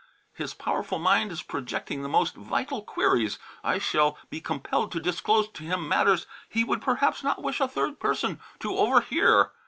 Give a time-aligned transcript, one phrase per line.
[0.33, 3.37] His powerful mind is projecting the most vital queries.
[3.63, 7.67] I shall be compelled to disclose to him matters he would perhaps not wish a
[7.67, 9.51] third person to overhear.